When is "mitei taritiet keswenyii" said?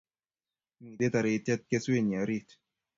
0.87-2.21